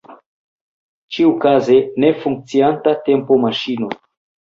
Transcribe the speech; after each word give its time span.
Ĉiuokaze, 1.17 1.79
ne 2.01 2.11
funkcianta 2.25 2.97
tempomaŝino. 3.07 3.97